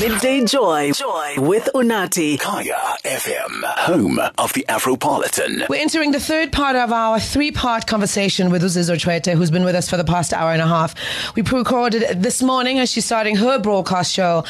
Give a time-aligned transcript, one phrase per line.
[0.00, 0.92] Midday Joy.
[0.92, 2.38] Joy with Unathi.
[2.38, 5.68] Kaya FM, home of the Afropolitan.
[5.68, 9.64] We're entering the third part of our three part conversation with Uzizo Tshwete, who's been
[9.64, 10.94] with us for the past hour and a half.
[11.34, 14.44] We pre recorded this morning as she's starting her broadcast show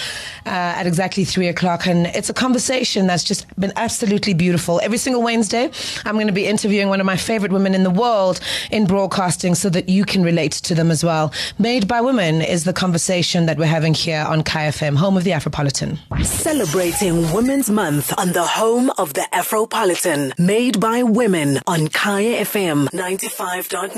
[0.44, 1.86] uh, at exactly three o'clock.
[1.86, 4.80] And it's a conversation that's just been absolutely beautiful.
[4.82, 5.70] Every single Wednesday,
[6.04, 8.38] I'm going to be interviewing one of my favorite women in the world
[8.70, 11.32] in broadcasting so that you can relate to them as well.
[11.58, 15.24] Made by Women is the conversation that we're having here on Kaya FM, home of
[15.24, 15.98] the Afropolitan.
[16.24, 20.36] Celebrating Women's Month on the home of the Afropolitan.
[20.38, 23.92] Made by Women on Kaya FM 95.9.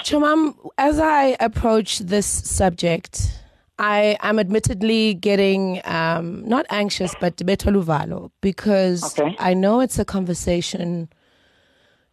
[0.00, 3.30] Chomam, as I approach this subject,
[3.78, 9.36] I am admittedly getting um, not anxious, but betoluvalo because Okay.
[9.38, 11.08] I know it's a conversation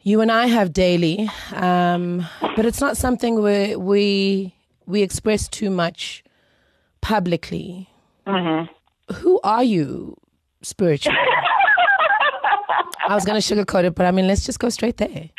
[0.06, 2.26] you and I have daily, um,
[2.58, 4.54] but it's not something we we
[4.86, 6.24] we express too much
[7.00, 7.88] publicly.
[8.28, 9.14] Mm-hmm.
[9.16, 10.18] Who are you
[10.62, 11.18] spiritually?
[13.08, 15.30] I was going to sugarcoat it, but I mean, let's just go straight there.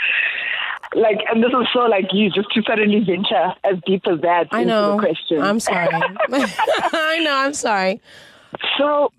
[0.94, 4.48] Like, and this is so like you just to suddenly venture as deep as that
[4.52, 4.92] I into know.
[4.92, 5.40] the question.
[5.40, 5.88] I'm sorry.
[5.92, 7.34] I know.
[7.34, 8.00] I'm sorry.
[8.78, 9.10] So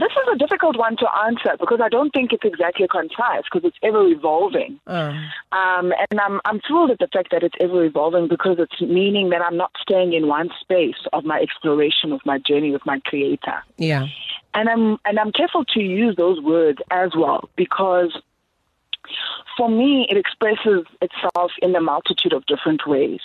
[0.00, 3.66] this is a difficult one to answer because I don't think it's exactly concise because
[3.68, 4.80] it's ever evolving.
[4.86, 5.12] Uh,
[5.52, 9.30] Um, and I'm I'm thrilled at the fact that it's ever evolving because it's meaning
[9.30, 13.00] that I'm not staying in one space of my exploration of my journey with my
[13.00, 13.62] creator.
[13.76, 14.06] yeah.
[14.54, 18.12] And I'm and I'm careful to use those words as well because
[19.56, 23.20] for me it expresses itself in a multitude of different ways.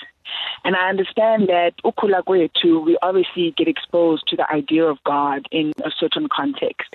[0.66, 5.48] And I understand that ukula kwethu, we obviously get exposed to the idea of God
[5.52, 6.90] in a certain context.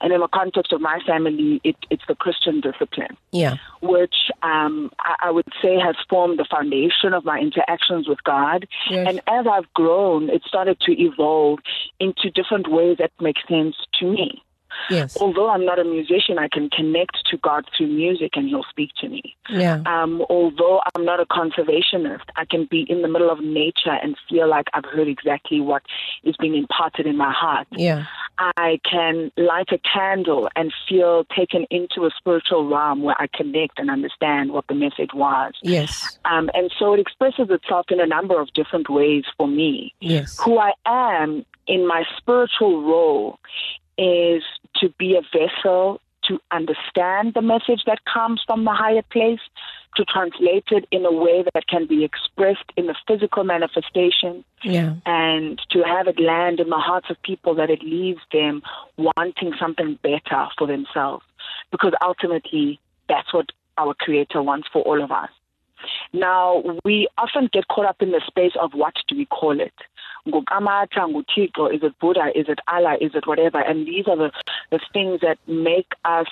[0.00, 3.56] And in the context of my family, it, it's the Christian discipline Yeah.
[3.82, 8.66] which um, I, I would say has formed the foundation of my interactions with God.
[8.88, 9.06] Yes.
[9.08, 11.58] And as I've grown, it started to evolve
[12.00, 14.42] into different ways that make sense to me.
[14.90, 15.16] Yes.
[15.20, 18.90] Although I'm not a musician, I can connect to God through music and He'll speak
[19.00, 19.36] to me.
[19.48, 19.82] Yeah.
[19.86, 24.16] Um, although I'm not a conservationist, I can be in the middle of nature and
[24.28, 25.82] feel like I've heard exactly what
[26.24, 27.66] is being imparted in my heart.
[27.70, 28.04] Yeah.
[28.38, 33.78] I can light a candle and feel taken into a spiritual realm where I connect
[33.78, 35.54] and understand what the message was.
[35.62, 36.18] Yes.
[36.24, 39.92] Um, and so it expresses itself in a number of different ways for me.
[40.00, 40.38] Yes.
[40.40, 43.38] Who I am in my spiritual role
[43.98, 44.42] is
[44.76, 49.40] to be a vessel to understand the message that comes from the higher place,
[49.96, 54.94] to translate it in a way that can be expressed in the physical manifestation, Yeah.
[55.06, 58.62] and to have it land in the hearts of people that it leaves them
[58.96, 61.24] wanting something better for themselves.
[61.70, 65.30] Because ultimately, that's what our Creator wants for all of us.
[66.12, 69.74] Now, we often get caught up in the space of what do we call it?
[70.26, 71.08] Ngukamata,
[71.74, 73.60] is it Buddha, is it Allah, is it whatever?
[73.60, 74.30] And these are the,
[74.70, 76.26] the things that make us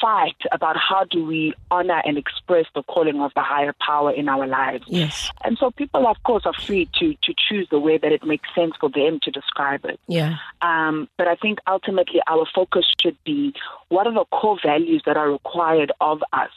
[0.00, 4.28] fight about how do we honor and express the calling of the higher power in
[4.28, 4.84] our lives.
[4.86, 5.30] Yes.
[5.44, 8.48] And so people, of course, are free to, to choose the way that it makes
[8.54, 9.98] sense for them to describe it.
[10.06, 10.36] Yeah.
[10.62, 13.52] Um, but I think ultimately our focus should be
[13.88, 16.50] what are the core values that are required of us?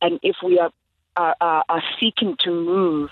[0.00, 0.70] And if we are,
[1.16, 3.10] are, are, are seeking to move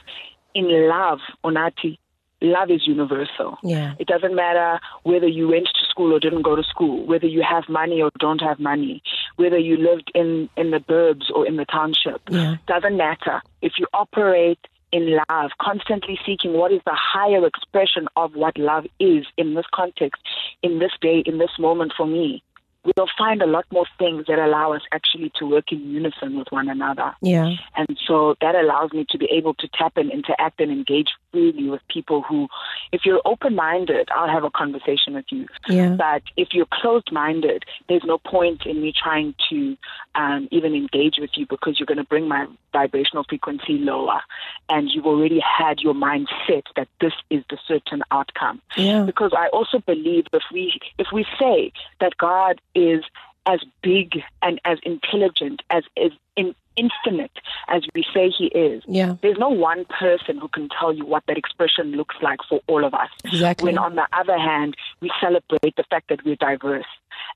[0.55, 1.99] in love, Unathi,
[2.41, 3.59] love is universal.
[3.63, 3.95] Yeah.
[3.99, 7.43] It doesn't matter whether you went to school or didn't go to school, whether you
[7.43, 9.03] have money or don't have money,
[9.37, 12.21] whether you lived in, in the burbs or in the township.
[12.29, 12.57] Yeah.
[12.67, 13.43] Doesn't matter.
[13.63, 14.59] If you operate
[14.93, 19.67] in love, constantly seeking what is the higher expression of what love is in this
[19.73, 20.21] context,
[20.63, 22.43] in this day, in this moment for me,
[22.85, 26.49] we'll find a lot more things that allow us actually to work in unison with
[26.51, 27.15] one another.
[27.21, 27.55] Yeah.
[27.77, 31.69] And so that allows me to be able to tap and interact and engage freely
[31.69, 32.49] with people who,
[32.93, 35.47] if you're open minded, I'll have a conversation with you.
[35.69, 35.91] Yeah.
[35.97, 39.77] But if you're closed minded, there's no point in me trying to
[40.15, 44.21] um, even engage with you because you're going to bring my vibrational frequency lower.
[44.69, 49.05] And you've already had your mind set that this is the certain outcome Yeah.
[49.05, 53.05] because I also believe if we if we say that God is
[53.47, 57.33] as big and as intelligent as is in infinite
[57.69, 59.17] as we say he is Yeah.
[59.23, 62.85] there's no one person who can tell you what that expression looks like for all
[62.85, 63.67] of us Exactly.
[63.67, 66.87] when on the other hand we celebrate the fact that we're diverse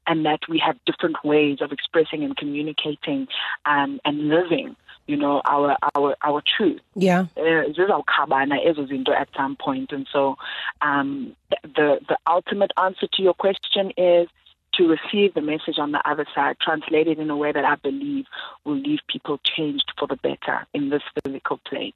[0.07, 3.27] and that we have different ways of expressing and communicating
[3.67, 7.27] um, and living you know our our our truth Yeah.
[7.37, 10.37] uh, zizawukhabana ezo zinto at some point and so
[10.81, 14.29] um, the the ultimate answer to your question is
[14.77, 18.27] to receive the message on the other side translated in a way that I believe
[18.65, 21.93] will leave people changed for the better in this physical plane.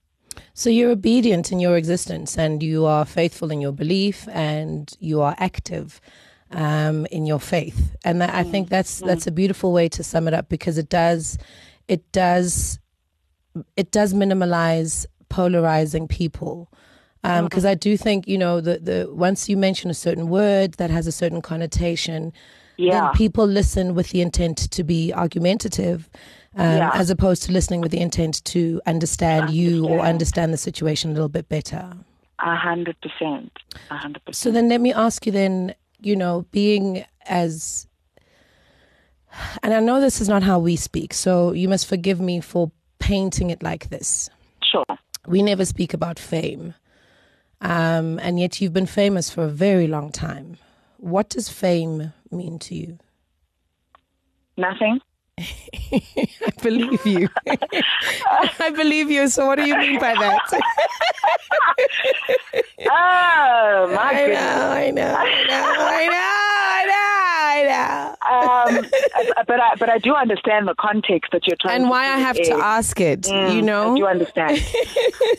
[0.55, 5.20] So you're obedient in your existence and you are faithful in your belief and you
[5.20, 6.00] are active.
[6.52, 10.26] Um, in your faith, and that, I think that's that's a beautiful way to sum
[10.28, 11.38] it up because it does
[11.88, 12.78] it does
[13.76, 16.70] it does minimalize polarizing people.
[17.22, 20.90] Because I do think you know the the once you mention a certain word that
[20.90, 22.32] has a certain connotation,
[22.78, 23.00] Yeah.
[23.00, 26.08] then people listen with the intent to be argumentative,
[26.56, 26.90] um, Yeah.
[26.94, 30.08] as opposed to listening with the intent to understand you or Understand.
[30.08, 31.92] understand the situation a little bit better.
[32.38, 33.50] A hundred percent.
[33.90, 34.36] A hundred percent.
[34.36, 37.86] So then let me ask you then, you know, being as
[39.62, 42.70] and I know this is not how we speak, so you must forgive me for
[42.98, 44.30] painting it like this.
[44.62, 44.84] Sure.
[45.26, 46.74] We never speak about fame.
[47.60, 50.56] Um, and yet you've been famous for a very long time.
[50.98, 52.98] What does fame mean to you?
[54.56, 55.00] Nothing.
[55.93, 57.29] I believe you.
[58.61, 59.29] I believe you.
[59.29, 60.43] So what do you mean by that?
[62.88, 64.38] Oh my I goodness.
[64.38, 66.17] know, I know, I know, I know,
[66.58, 67.18] I know,
[68.22, 68.86] Um,
[69.46, 71.82] but I but I do understand the context that you're trying.
[71.82, 73.94] and why I have to ask it, you know?
[73.94, 74.58] I do understand.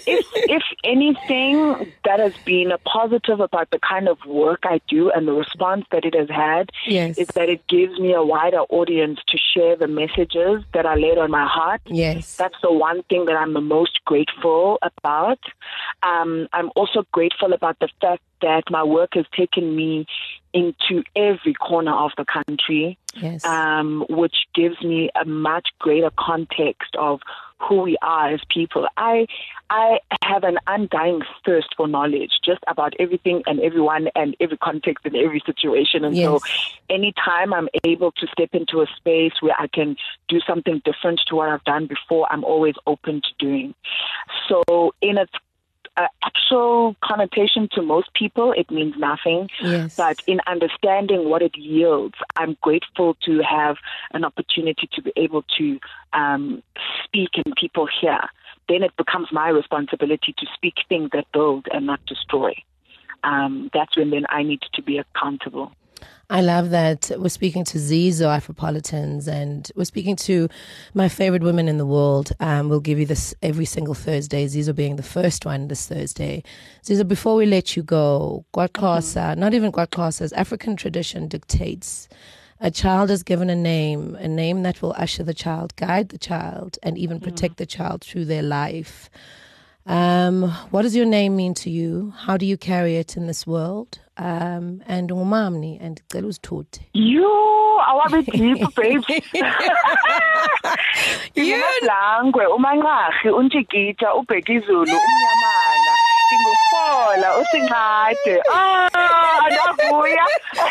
[0.07, 5.11] if if anything that has been a positive about the kind of work I do
[5.11, 7.17] and the response that it has had Yes.
[7.17, 11.17] is that it gives me a wider audience to share the messages that are laid
[11.17, 11.81] on my heart.
[11.85, 12.35] Yes.
[12.37, 15.39] That's the one thing that I'm the most grateful about.
[16.03, 20.05] Um, I'm also grateful about the fact that my work has taken me
[20.53, 23.43] into every corner of the country yes.
[23.45, 27.21] um, which gives me a much greater context of
[27.59, 28.87] who we are as people.
[28.95, 29.27] I
[29.69, 35.05] I have an undying thirst for knowledge, just about everything and everyone and every context
[35.05, 36.05] and every situation.
[36.05, 36.69] And so, Yes.
[36.89, 39.97] anytime I'm able to step into a space where I can
[40.29, 43.75] do something different to what I've done before, I'm always open to doing.
[44.47, 45.33] So, in its
[45.99, 49.49] uh, actual connotation to most people, it means nothing.
[49.61, 49.93] Yes.
[49.97, 53.77] But in understanding what it yields, I'm grateful to have
[54.13, 55.79] an opportunity to be able to
[56.13, 56.63] um,
[57.03, 58.19] speak and people hear.
[58.69, 62.53] Then it becomes my responsibility to speak things that build and not destroy.
[63.23, 65.73] Um, that's when then I need to be accountable.
[66.29, 70.47] I love that we're speaking to Zizo Afropolitans and we're speaking to
[70.93, 72.31] my favorite women in the world.
[72.39, 76.43] Um, we'll give you this every single Thursday, Zizo being the first one this Thursday.
[76.83, 82.07] Zizo, before we let you go, Kwaxhosa, not even Kwaxhosa's African tradition dictates
[82.61, 86.17] a child is given a name, a name that will usher the child, guide the
[86.17, 89.09] child, and even protect the child through their life.
[89.89, 92.13] Um, what does your name mean to you?
[92.15, 93.97] How do you carry it in this world?
[94.17, 96.81] Um, and umamni and Tuti.
[96.93, 99.05] You, I want to deep, babes.
[101.33, 105.93] You Langwe, umanqahi, untshikitsha, ubhekizulu, umnyamana,
[106.25, 108.41] ndingufola, usinqade.
[108.53, 110.25] Ah, ndavuya.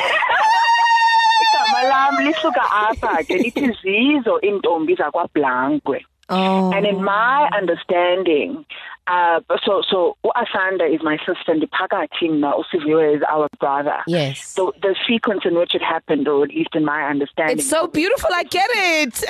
[1.42, 6.04] Igama lam lisuka apha ke lithi zizo iintombi zakwaBlankwe.
[6.30, 8.64] Oh, And in my understanding,
[9.06, 14.02] uh, so so Asanda is my sister, and Pakati mna Usiviwe is our brother.
[14.06, 14.46] yes.
[14.46, 17.86] So the sequence in which it happened, or at least in my understanding, it's so
[17.86, 18.28] beautiful.
[18.34, 19.14] I get it.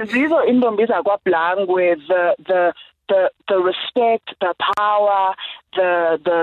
[0.00, 2.72] Zizo intombi zakwaBlankwe, the the
[3.10, 5.34] the the respect, the power,
[5.78, 5.90] the
[6.28, 6.38] the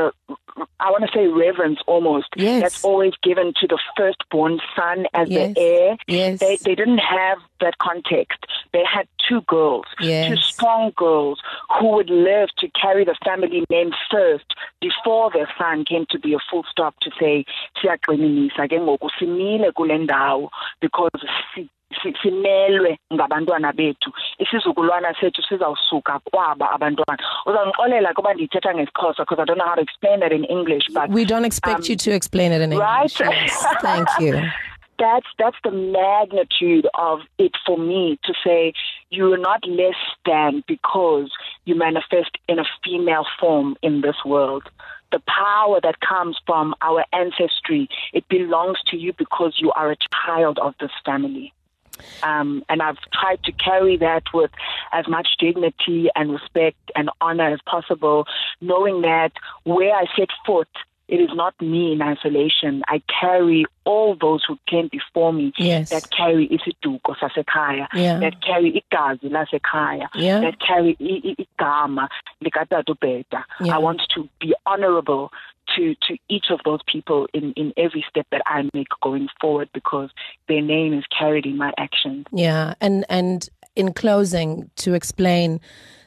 [0.80, 2.62] I want to say reverence almost Yes.
[2.64, 5.54] that's always given to the firstborn son as Yes.
[5.56, 5.98] the heir.
[6.08, 6.40] Yes.
[6.44, 8.40] They they didn't have that context.
[8.74, 10.28] They had two girls, Yes.
[10.30, 11.40] two strong girls
[11.80, 14.50] who would live to carry the family name first
[14.82, 17.46] before their son came to be a full stop to say
[17.82, 20.50] siyaqinisa ke ngoku simile kule ndawo
[20.82, 21.22] because
[22.22, 29.60] simelwe ngabantwana bethu isizukulwana sethu sizawusuka kwaba abantwana uzawundixolela kuba ndiyithetha ngesixhosa because i don't
[29.60, 32.52] know how to explain that in english but we don't expect um, you to explain
[32.52, 33.20] it in English.
[33.20, 33.20] right?
[33.20, 33.66] Yes.
[33.82, 34.42] Thank you.
[35.00, 38.74] that's that's the magnitude of it for me to say
[39.10, 41.30] you are not less than because
[41.66, 44.64] you manifest in a female form in this world.
[45.12, 49.98] The power that comes from our ancestry, it belongs to you because you are a
[50.26, 51.54] child of this family.
[52.24, 54.52] Um, and I've tried to carry that with
[54.92, 58.26] as much dignity and respect and honor as possible,
[58.62, 59.32] knowing that
[59.64, 60.70] where I set foot,
[61.08, 62.84] it is not me in isolation.
[62.88, 65.90] I carry all those who came before me Yes.
[65.92, 68.20] that carry isiduko sasekhaya, Yeah.
[68.20, 70.42] that carry igazi lasekhaya, Yeah.
[70.42, 72.10] that carry igama
[72.44, 73.44] likatata ubheda.
[73.62, 73.76] Yeah.
[73.76, 75.32] I want to be honorable
[75.76, 79.70] to, to each of those people in, in every step that I make going forward
[79.74, 80.10] because
[80.48, 82.26] their name is carried in my actions.
[82.32, 85.60] Yeah, and and in closing, to explain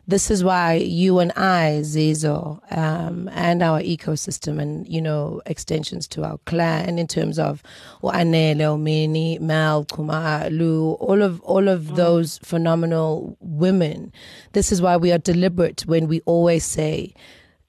[0.06, 6.08] this is why you and I, Zizo, um, and our ecosystem and, you know, extensions
[6.08, 7.62] to our clan in terms of
[8.02, 11.96] Anele, Omini, Mal, Kuma, Lu, all of, all of mm.
[11.96, 14.12] those phenomenal women.
[14.52, 17.14] This is why we are deliberate when we always say,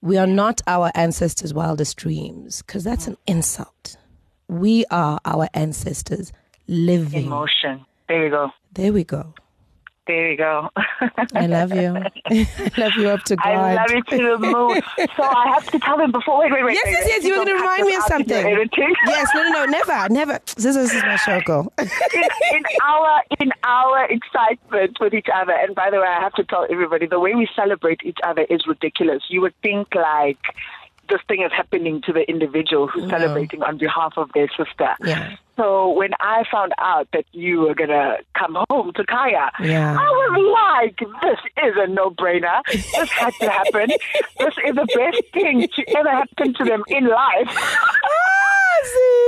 [0.01, 3.97] we are not our ancestors' wildest dreams, because that's an insult.
[4.47, 6.33] We are our ancestors'
[6.67, 7.27] living.
[7.27, 7.85] Emotion.
[8.07, 8.51] There you go.
[8.73, 9.33] There we go.
[10.11, 10.69] There you go.
[11.35, 11.95] I love you.
[12.25, 13.45] I love you up to God.
[13.47, 14.81] I love you to the moon.
[15.15, 16.39] So I have to tell them before.
[16.39, 16.73] Wait, wait, wait.
[16.73, 17.23] Yes, wait, yes, yes.
[17.23, 18.69] You were going to remind me of something.
[19.07, 20.39] Yes, no, no, no, never, never.
[20.57, 21.71] This, this is my show, girl.
[21.77, 26.33] in, in our in our excitement with each other, and by the way, I have
[26.33, 29.23] to tell everybody the way we celebrate each other is ridiculous.
[29.29, 30.39] You would think like
[31.11, 33.09] this thing is happening to the individual who's no.
[33.09, 34.95] celebrating on behalf of their sister.
[35.03, 35.35] Yeah.
[35.57, 39.95] So when I found out that you were gonna come home to Kaya, yeah.
[39.99, 42.61] I was like, "This is a no-brainer.
[42.71, 43.89] This had to happen.
[44.39, 47.87] this is the best thing to ever happen to them in life."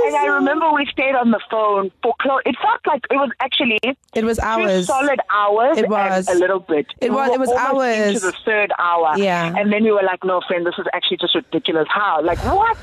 [0.06, 2.40] And I remember we stayed on the phone for close.
[2.46, 3.78] It felt like it was actually
[4.14, 5.78] it was hours, solid hours.
[5.78, 6.86] It was a little bit.
[7.00, 7.30] It was.
[7.30, 9.16] It was hours into the third hour.
[9.16, 12.22] Yeah, and then you were like, "No, friend, this is actually just ridiculous." How?
[12.22, 12.76] Like what?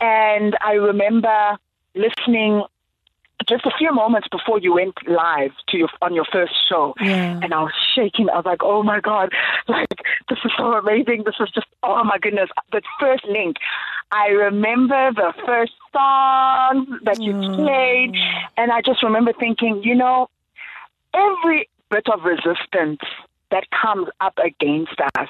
[0.00, 1.58] And I remember
[1.94, 2.62] listening
[3.46, 7.40] just a few moments before you went live to your on your first show, yeah.
[7.42, 8.28] and I was shaking.
[8.30, 9.32] I was like, "Oh my god!
[9.68, 11.24] Like this is so amazing!
[11.24, 13.56] This is just oh my goodness!" The first link,
[14.10, 17.56] I remember the first song that you mm.
[17.56, 18.14] played,
[18.56, 20.28] and I just remember thinking, you know,
[21.14, 23.00] every bit of resistance
[23.50, 25.28] that comes up against us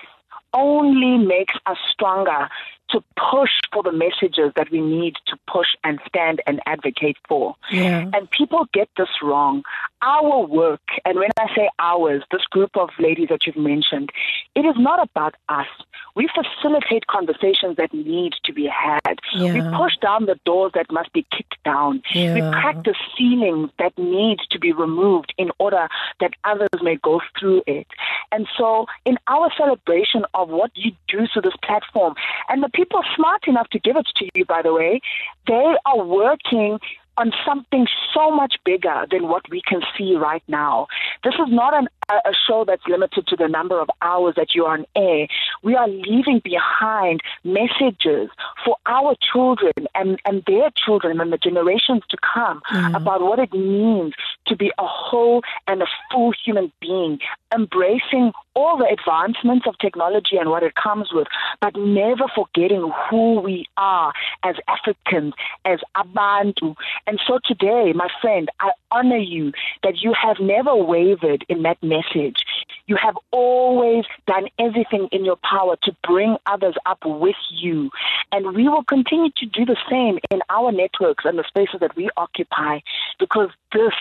[0.54, 2.48] only makes us stronger
[2.90, 7.54] to push for the messages that we need to push and stand and advocate for.
[7.70, 8.10] Yeah.
[8.12, 9.62] And people get this wrong.
[10.00, 14.10] Our work, and when I say ours, this group of ladies that you've mentioned,
[14.54, 15.66] it is not about us.
[16.14, 19.18] We facilitate conversations that need to be had.
[19.34, 19.54] Yeah.
[19.54, 22.02] We push down the doors that must be kicked down.
[22.14, 22.34] Yeah.
[22.34, 25.88] We practice ceilings that need to be removed in order
[26.20, 27.88] that others may go through it.
[28.30, 32.14] And so, in our celebration of what you do to this platform,
[32.48, 35.00] and the people smart enough to give it to you, by the way,
[35.46, 36.78] they are working
[37.18, 40.86] on something so much bigger than what we can see right now.
[41.24, 44.68] This is not an, a show that's limited to the number of hours that you're
[44.68, 45.26] on air.
[45.62, 48.30] We are leaving behind messages
[48.64, 52.96] for our children and, and their children and the generations to come mm.
[52.96, 54.14] about what it means
[54.46, 57.18] to be a whole and a full human being,
[57.54, 61.28] embracing all the advancements of technology and what it comes with,
[61.60, 64.12] but never forgetting who we are
[64.42, 65.34] as Africans,
[65.64, 66.74] as Abantu.
[67.06, 69.52] And so today, my friend, I honor you
[69.84, 72.44] that you have never wavered in that message.
[72.86, 77.90] You have always done everything in your power to bring others up with you.
[78.32, 81.96] And we will continue to do the same in our networks and the spaces that
[81.96, 82.80] we occupy
[83.18, 83.92] because this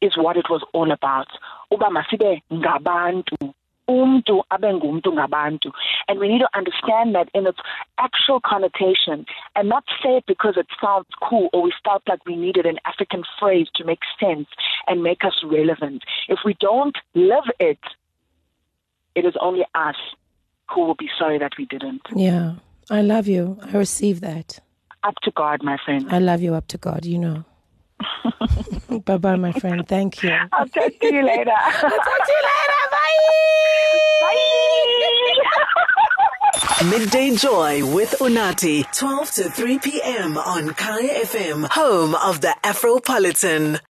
[0.00, 1.28] is what it was all about.
[1.70, 3.54] Uba masibe ngabantu
[3.88, 5.72] umntu abe ngumntu ngabantu.
[6.08, 7.58] And we need to understand that in its
[7.98, 12.36] actual connotation and not say it because it sounds cool or we felt like we
[12.36, 14.48] needed an african phrase to make sense
[14.86, 16.02] and make us relevant.
[16.28, 17.78] If we don't live it
[19.14, 19.96] it is only us
[20.70, 22.02] who will be sorry that we didn't.
[22.14, 22.56] Yeah.
[22.90, 23.58] I love you.
[23.62, 24.60] I receive that.
[25.02, 26.06] Up to god my friend.
[26.10, 27.44] I love you up to god you know
[29.04, 29.86] bye bye, my friend.
[29.88, 30.30] Thank you.
[30.52, 31.50] I'll talk to you later.
[31.56, 32.82] I'll talk to you later.
[32.90, 33.16] Bye.
[34.20, 34.42] Bye.
[36.90, 40.36] Midday Joy with Unathi, 12 to 3 p.m.
[40.36, 43.80] on Kaya FM, home of the Afropolitan.